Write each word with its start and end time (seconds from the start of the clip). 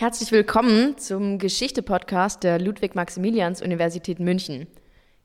Herzlich 0.00 0.32
willkommen 0.32 0.96
zum 0.96 1.36
Geschichte-Podcast 1.36 2.42
der 2.42 2.58
Ludwig-Maximilians-Universität 2.58 4.18
München. 4.18 4.66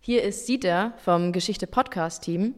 Hier 0.02 0.22
ist 0.22 0.48
Sita 0.48 0.92
vom 0.98 1.32
Geschichte-Podcast-Team 1.32 2.56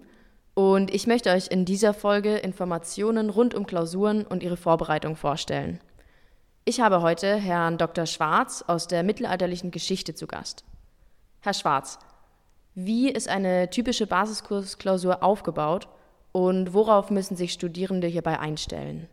und 0.56 0.92
ich 0.92 1.06
möchte 1.06 1.30
euch 1.30 1.52
in 1.52 1.64
dieser 1.64 1.94
Folge 1.94 2.38
Informationen 2.38 3.30
rund 3.30 3.54
um 3.54 3.68
Klausuren 3.68 4.26
und 4.26 4.42
ihre 4.42 4.58
Vorbereitung 4.58 5.16
vorstellen. 5.16 5.80
Ich 6.66 6.80
habe 6.82 7.04
heute 7.04 7.36
Herrn 7.36 7.78
Dr. 7.78 8.08
Schwarz 8.08 8.64
aus 8.66 8.88
der 8.88 9.04
mittelalterlichen 9.04 9.70
Geschichte 9.70 10.16
zu 10.16 10.26
Gast. 10.26 10.64
Herr 11.42 11.54
Schwarz, 11.54 12.00
wie 12.74 13.12
ist 13.12 13.28
eine 13.28 13.70
typische 13.70 14.08
Basiskursklausur 14.08 15.22
aufgebaut 15.22 15.88
und 16.32 16.74
worauf 16.74 17.12
müssen 17.12 17.38
sich 17.38 17.54
Studierende 17.54 18.08
hierbei 18.08 18.40
einstellen? 18.40 19.08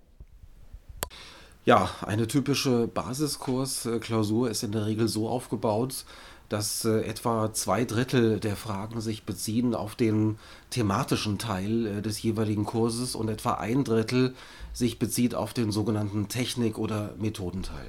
Ja, 1.65 1.89
eine 2.05 2.27
typische 2.27 2.89
Basiskursklausur 2.89 4.51
ist 4.51 4.63
in 4.63 4.73
der 4.73 4.85
Regel 4.85 5.09
so 5.09 5.29
aufgebaut, 5.29 6.05
dass 6.51 6.85
äh, 6.85 7.01
etwa 7.01 7.55
zwei 7.55 7.87
Drittel 7.87 8.39
der 8.39 8.55
Fragen 8.55 9.01
sich 9.01 9.25
beziehen 9.25 9.75
auf 9.75 9.95
den 9.95 10.39
thematischen 10.69 11.39
Teil 11.39 11.87
äh, 11.87 12.03
des 12.03 12.23
jeweiligen 12.23 12.67
Kurses 12.67 13.15
und 13.15 13.31
etwa 13.31 13.55
ein 13.55 13.83
Drittel 13.83 14.35
sich 14.75 14.99
bezieht 14.99 15.35
auf 15.35 15.55
den 15.55 15.71
sogenannten 15.71 16.29
Technik- 16.29 16.79
oder 16.79 17.15
Methodenteil. 17.19 17.87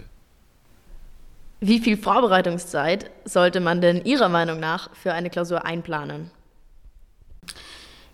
Wie 1.60 1.80
viel 1.80 1.98
Vorbereitungszeit 1.98 3.12
sollte 3.26 3.60
man 3.60 3.82
denn 3.82 4.06
Ihrer 4.06 4.30
Meinung 4.30 4.60
nach 4.60 4.90
für 4.96 5.14
eine 5.14 5.30
Klausur 5.30 5.66
einplanen? 5.66 6.32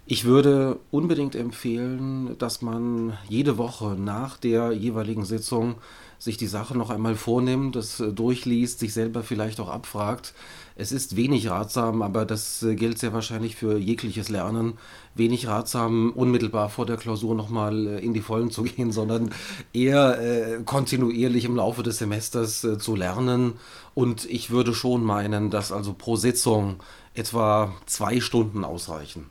Ich 0.05 0.25
würde 0.25 0.79
unbedingt 0.89 1.35
empfehlen, 1.35 2.35
dass 2.37 2.61
man 2.61 3.17
jede 3.29 3.57
Woche 3.57 3.95
nach 3.97 4.37
der 4.37 4.71
jeweiligen 4.71 5.25
Sitzung 5.25 5.75
sich 6.21 6.37
die 6.37 6.47
Sache 6.47 6.77
noch 6.77 6.91
einmal 6.91 7.15
vornimmt, 7.15 7.75
das 7.75 7.99
äh, 7.99 8.11
durchliest, 8.11 8.79
sich 8.79 8.93
selber 8.93 9.23
vielleicht 9.23 9.59
auch 9.59 9.69
abfragt. 9.69 10.33
Es 10.75 10.91
ist 10.91 11.15
wenig 11.15 11.49
ratsam, 11.49 12.03
aber 12.03 12.25
das 12.25 12.61
äh, 12.61 12.75
gilt 12.75 12.99
sehr 12.99 13.11
wahrscheinlich 13.11 13.55
für 13.55 13.77
jegliches 13.79 14.29
Lernen, 14.29 14.73
wenig 15.15 15.47
ratsam, 15.47 16.11
unmittelbar 16.15 16.69
vor 16.69 16.85
der 16.85 16.97
Klausur 16.97 17.33
nochmal 17.33 17.87
äh, 17.87 17.99
in 17.99 18.13
die 18.13 18.21
Vollen 18.21 18.51
zu 18.51 18.63
gehen, 18.63 18.91
sondern 18.91 19.31
eher 19.73 20.19
äh, 20.21 20.63
kontinuierlich 20.63 21.45
im 21.45 21.55
Laufe 21.55 21.81
des 21.81 21.97
Semesters 21.97 22.63
äh, 22.63 22.77
zu 22.77 22.95
lernen. 22.95 23.53
Und 23.95 24.25
ich 24.25 24.51
würde 24.51 24.75
schon 24.75 25.03
meinen, 25.03 25.49
dass 25.49 25.71
also 25.71 25.93
pro 25.93 26.17
Sitzung 26.17 26.75
etwa 27.15 27.73
zwei 27.87 28.19
Stunden 28.21 28.63
ausreichen. 28.63 29.25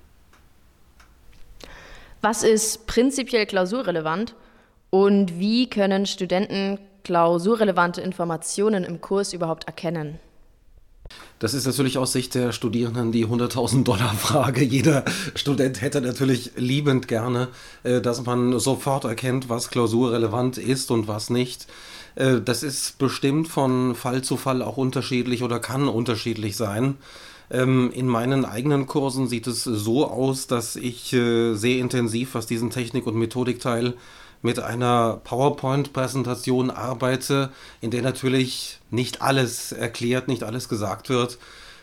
Was 2.23 2.43
ist 2.43 2.87
prinzipiell 2.87 3.47
klausurrelevant 3.47 4.35
und 4.91 5.39
wie 5.39 5.71
können 5.71 6.05
Studenten 6.05 6.79
klausurrelevante 7.03 8.03
Informationen 8.03 8.85
im 8.85 9.01
Kurs 9.01 9.33
überhaupt 9.33 9.65
erkennen? 9.65 10.19
Das 11.39 11.55
ist 11.55 11.67
natürlich 11.67 11.97
aus 11.97 12.13
Sicht 12.13 12.35
der 12.35 12.53
Studierenden 12.53 13.11
die 13.11 13.27
100.000 13.27 13.85
Dollar 13.85 14.13
Frage. 14.15 14.63
Jeder 14.63 15.05
Student 15.35 15.81
hätte 15.81 16.03
natürlich 16.03 16.53
liebend 16.57 17.09
gerne, 17.09 17.48
äh, 17.83 18.03
dass 18.03 18.25
man 18.27 18.59
sofort 18.59 19.05
erkennt, 19.05 19.48
was 19.48 19.71
klausurrelevant 19.71 20.59
ist 20.59 20.91
und 20.91 21.09
was 21.09 21.31
nicht. 21.31 21.67
Äh, 22.17 22.43
das 22.43 22.63
ist 22.63 22.98
bestimmt 22.98 23.48
von 23.48 23.95
Fall 23.95 24.23
zu 24.23 24.37
Fall 24.37 24.61
auch 24.61 24.77
unterschiedlich 24.77 25.43
oder 25.43 25.59
kann 25.59 25.89
unterschiedlich 25.89 26.57
sein. 26.57 26.98
Ähm, 27.51 27.91
in 27.93 28.06
meinen 28.06 28.45
eigenen 28.45 28.87
Kursen 28.87 29.27
sieht 29.27 29.47
es 29.47 29.65
so 29.65 30.09
aus, 30.09 30.47
dass 30.47 30.77
ich 30.77 31.12
äh, 31.12 31.55
sehr 31.55 31.79
intensiv, 31.79 32.34
was 32.34 32.47
diesen 32.47 32.70
Technik- 32.70 33.07
und 33.07 33.17
Methodikteil 33.17 33.95
mit 34.42 34.59
einer 34.59 35.20
PowerPoint-Präsentation 35.24 36.70
arbeite, 36.70 37.51
in 37.80 37.91
der 37.91 38.02
natürlich 38.02 38.79
nicht 38.91 39.20
alles 39.20 39.73
erklärt, 39.73 40.29
nicht 40.29 40.45
alles 40.45 40.69
gesagt 40.69 41.08
wird, 41.08 41.39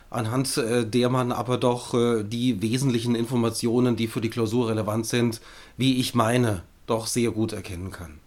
anhand 0.10 0.58
äh, 0.58 0.86
der 0.86 1.10
man 1.10 1.32
aber 1.32 1.58
doch 1.58 1.94
äh, 1.94 2.24
die 2.24 2.62
wesentlichen 2.62 3.14
Informationen, 3.14 3.96
die 3.96 4.08
für 4.08 4.22
die 4.22 4.30
Klausur 4.30 4.70
relevant 4.70 5.06
sind, 5.06 5.42
wie 5.76 6.00
ich 6.00 6.16
meine, 6.16 6.64
doch 6.88 7.08
sehr 7.08 7.32
gut 7.32 7.52
erkennen 7.52 7.92
kann. 7.92 8.20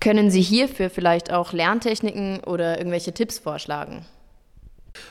Können 0.00 0.30
Sie 0.30 0.42
hierfür 0.42 0.90
vielleicht 0.90 1.32
auch 1.32 1.52
Lerntechniken 1.52 2.40
oder 2.40 2.78
irgendwelche 2.78 3.12
Tipps 3.12 3.38
vorschlagen? 3.38 4.04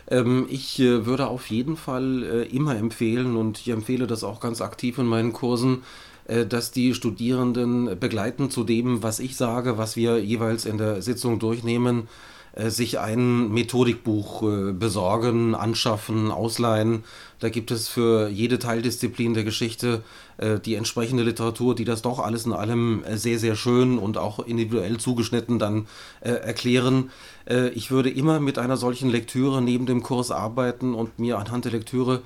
Ähm, 0.10 0.48
ich 0.50 0.80
äh, 0.80 1.06
würde 1.06 1.28
auf 1.28 1.48
jeden 1.50 1.78
Fall 1.78 2.24
äh, 2.24 2.56
immer 2.56 2.76
empfehlen 2.76 3.36
und 3.36 3.60
ich 3.60 3.70
empfehle 3.70 4.08
das 4.08 4.24
auch 4.24 4.40
ganz 4.40 4.62
aktiv 4.62 4.98
in 4.98 5.06
meinen 5.06 5.34
Kursen, 5.34 5.84
äh, 6.26 6.46
dass 6.46 6.72
die 6.72 6.94
Studierenden 6.94 8.00
begleiten 8.00 8.50
zu 8.50 8.64
dem, 8.64 9.04
was 9.04 9.20
ich 9.20 9.36
sage, 9.36 9.78
was 9.78 9.96
wir 9.96 10.24
jeweils 10.24 10.66
in 10.66 10.78
der 10.78 11.02
Sitzung 11.02 11.40
durchnehmen, 11.40 12.08
sich 12.56 13.00
ein 13.00 13.50
Methodikbuch 13.52 14.44
äh, 14.44 14.72
besorgen, 14.74 15.56
anschaffen, 15.56 16.32
ausleihen. 16.32 17.04
Da 17.40 17.50
gibt 17.50 17.72
es 17.72 17.88
für 17.88 18.28
jede 18.30 18.60
Teildisziplin 18.60 19.34
der 19.34 19.44
Geschichte 19.44 20.04
die 20.66 20.74
entsprechende 20.74 21.22
Literatur, 21.22 21.76
die 21.76 21.86
das 21.86 22.02
doch 22.02 22.18
alles 22.18 22.48
in 22.48 22.54
allem 22.54 23.04
sehr, 23.14 23.38
sehr 23.38 23.56
schön 23.56 24.00
und 24.00 24.18
auch 24.18 24.40
individuell 24.40 24.98
zugeschnitten 24.98 25.60
dann 25.60 25.88
erklären. 26.20 27.12
ich 27.76 27.92
würde 27.92 28.10
immer 28.10 28.40
mit 28.40 28.58
einer 28.58 28.78
solchen 28.78 29.10
Lektüre 29.12 29.62
neben 29.62 29.86
dem 29.86 30.02
Kurs 30.02 30.32
arbeiten 30.32 30.96
und 30.96 31.20
mir 31.20 31.38
anhand 31.38 31.66
der 31.66 31.72
Lektüre 31.72 32.16
äh, 32.16 32.20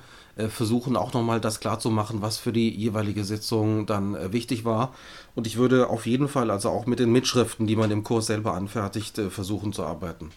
versuchen 0.48 0.96
auch 0.96 1.14
nochmal 1.14 1.40
das 1.40 1.60
klarzumachen, 1.60 2.20
was 2.20 2.36
für 2.36 2.52
die 2.52 2.68
jeweilige 2.70 3.24
Sitzung 3.24 3.86
dann 3.86 4.14
äh, 4.14 4.32
wichtig 4.32 4.64
war. 4.64 4.94
Und 5.34 5.46
ich 5.46 5.56
würde 5.56 5.88
auf 5.88 6.06
jeden 6.06 6.28
Fall 6.28 6.50
also 6.50 6.68
auch 6.68 6.86
mit 6.86 6.98
den 6.98 7.10
Mitschriften, 7.10 7.66
die 7.66 7.76
man 7.76 7.90
im 7.90 8.04
Kurs 8.04 8.26
selber 8.26 8.54
anfertigt, 8.54 9.18
äh, 9.18 9.30
versuchen 9.30 9.72
zu 9.72 9.84
arbeiten. 9.84 10.30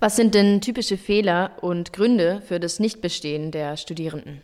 Was 0.00 0.16
sind 0.16 0.34
denn 0.34 0.60
typische 0.60 0.96
Fehler 0.96 1.52
und 1.60 1.92
Gründe 1.92 2.42
für 2.46 2.58
das 2.58 2.80
Nichtbestehen 2.80 3.50
der 3.50 3.76
Studierenden? 3.76 4.42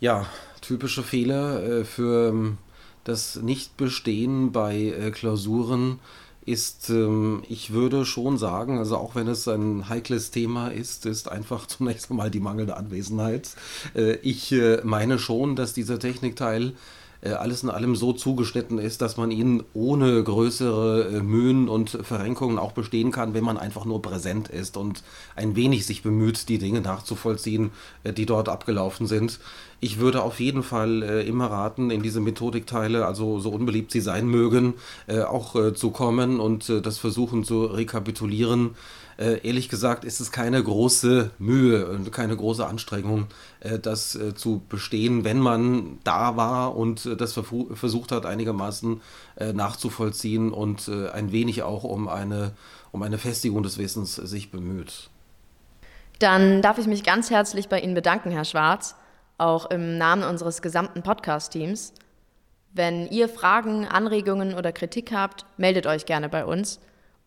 Ja, 0.00 0.26
typische 0.60 1.02
Fehler 1.02 1.84
für 1.84 2.28
ähm, 2.30 2.58
das 3.04 3.36
Nichtbestehen 3.36 4.50
bei 4.50 5.10
Klausuren 5.12 6.00
ist, 6.44 6.90
ähm, 6.90 7.42
ich 7.48 7.72
würde 7.72 8.04
schon 8.04 8.38
sagen, 8.38 8.78
also 8.78 8.96
auch 8.96 9.14
wenn 9.14 9.28
es 9.28 9.46
ein 9.48 9.88
heikles 9.88 10.30
Thema 10.30 10.68
ist, 10.68 11.06
ist 11.06 11.30
einfach 11.30 11.66
zunächst 11.66 12.10
einmal 12.10 12.30
die 12.30 12.40
mangelnde 12.40 12.76
Anwesenheit. 12.76 13.50
Äh, 13.94 14.16
ich 14.16 14.52
äh, 14.52 14.80
meine 14.84 15.18
schon, 15.18 15.56
dass 15.56 15.72
dieser 15.72 15.98
Technikteil 15.98 16.72
alles 17.30 17.62
in 17.62 17.70
allem 17.70 17.94
so 17.94 18.12
zugeschnitten 18.12 18.78
ist, 18.78 19.00
dass 19.00 19.16
man 19.16 19.30
ihn 19.30 19.62
ohne 19.74 20.22
größere 20.22 21.04
äh, 21.04 21.22
Mühen 21.22 21.68
und 21.68 21.90
Verrenkungen 21.90 22.58
auch 22.58 22.72
bestehen 22.72 23.12
kann, 23.12 23.32
wenn 23.32 23.44
man 23.44 23.58
einfach 23.58 23.84
nur 23.84 24.02
präsent 24.02 24.48
ist 24.48 24.76
und 24.76 25.04
ein 25.36 25.54
wenig 25.54 25.86
sich 25.86 26.02
bemüht, 26.02 26.48
die 26.48 26.58
Dinge 26.58 26.80
nachzuvollziehen, 26.80 27.70
äh, 28.02 28.12
die 28.12 28.26
dort 28.26 28.48
abgelaufen 28.48 29.06
sind. 29.06 29.38
Ich 29.78 29.98
würde 29.98 30.22
auf 30.22 30.40
jeden 30.40 30.62
Fall 30.62 31.02
äh, 31.02 31.22
immer 31.22 31.46
raten, 31.46 31.90
in 31.90 32.02
diese 32.02 32.20
Methodikteile, 32.20 33.06
also 33.06 33.38
so 33.38 33.50
unbeliebt 33.50 33.92
sie 33.92 34.00
sein 34.00 34.26
mögen, 34.26 34.74
äh, 35.06 35.22
auch 35.22 35.54
äh, 35.54 35.74
zu 35.74 35.90
kommen 35.90 36.40
und 36.40 36.68
äh, 36.68 36.80
das 36.80 36.98
versuchen 36.98 37.44
zu 37.44 37.66
rekapitulieren. 37.66 38.76
Äh, 39.22 39.46
ehrlich 39.46 39.68
gesagt 39.68 40.04
ist 40.04 40.20
es 40.20 40.32
keine 40.32 40.60
große 40.60 41.30
Mühe 41.38 41.86
und 41.86 42.10
keine 42.10 42.36
große 42.36 42.66
Anstrengung, 42.66 43.26
äh, 43.60 43.78
das 43.78 44.18
zu 44.34 44.62
bestehen, 44.68 45.22
wenn 45.24 45.38
man 45.38 45.98
da 46.02 46.36
war 46.36 46.76
und 46.76 47.08
das 47.20 47.32
versucht 47.32 48.10
hat, 48.10 48.26
einigermaßen 48.26 49.00
nachzuvollziehen 49.54 50.52
und 50.52 50.88
ein 50.88 51.32
wenig 51.32 51.62
auch 51.62 51.84
um 51.84 52.08
eine, 52.08 52.52
um 52.90 53.02
eine 53.02 53.18
Festigung 53.18 53.62
des 53.62 53.78
Wissens 53.78 54.16
sich 54.16 54.50
bemüht. 54.50 55.08
Dann 56.18 56.62
darf 56.62 56.78
ich 56.78 56.86
mich 56.86 57.02
ganz 57.02 57.30
herzlich 57.30 57.68
bei 57.68 57.80
Ihnen 57.80 57.94
bedanken, 57.94 58.30
Herr 58.30 58.44
Schwarz 58.44 58.94
auch 59.38 59.70
im 59.70 59.98
Namen 59.98 60.22
unseres 60.22 60.62
gesamten 60.62 61.02
Podcast-Teams. 61.02 61.92
Wenn 62.72 63.08
ihr 63.08 63.28
Fragen, 63.28 63.86
Anregungen 63.86 64.54
oder 64.54 64.72
Kritik 64.72 65.12
habt, 65.12 65.44
meldet 65.56 65.86
euch 65.86 66.06
gerne 66.06 66.28
bei 66.28 66.44
uns. 66.44 66.80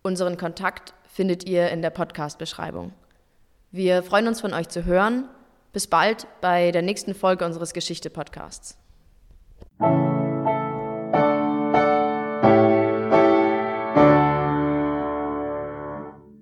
Unseren 0.05 0.37
Kontakt 0.37 0.93
findet 1.07 1.45
ihr 1.45 1.71
in 1.71 1.81
der 1.81 1.89
Podcast-Beschreibung. 1.89 2.93
Wir 3.71 4.03
freuen 4.03 4.27
uns 4.27 4.39
von 4.39 4.53
euch 4.53 4.69
zu 4.69 4.85
hören. 4.85 5.27
Bis 5.73 5.87
bald 5.87 6.27
bei 6.41 6.69
der 6.69 6.83
nächsten 6.83 7.15
Folge 7.15 7.43
unseres 7.43 7.73
Geschichte-Podcasts. 7.73 8.77